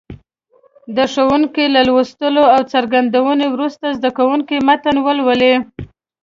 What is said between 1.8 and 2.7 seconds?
لوستلو او